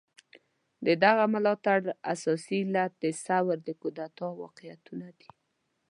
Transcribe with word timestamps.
د 0.85 0.87
دغه 1.03 1.23
ملاتړ 1.33 1.79
اساسي 2.13 2.59
علت 2.67 2.91
د 3.03 3.05
ثور 3.23 3.57
د 3.67 3.69
کودتا 3.81 4.27
واقعيتونه 4.41 5.07
دي. 5.17 5.29